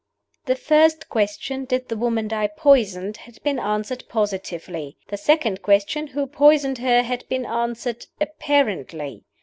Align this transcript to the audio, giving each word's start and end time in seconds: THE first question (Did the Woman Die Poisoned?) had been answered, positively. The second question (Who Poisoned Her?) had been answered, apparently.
THE 0.45 0.55
first 0.55 1.09
question 1.09 1.65
(Did 1.65 1.87
the 1.89 1.95
Woman 1.95 2.27
Die 2.29 2.47
Poisoned?) 2.57 3.17
had 3.17 3.39
been 3.43 3.59
answered, 3.59 4.03
positively. 4.09 4.97
The 5.09 5.17
second 5.17 5.61
question 5.61 6.07
(Who 6.07 6.25
Poisoned 6.25 6.79
Her?) 6.79 7.03
had 7.03 7.23
been 7.29 7.45
answered, 7.45 8.07
apparently. 8.19 9.25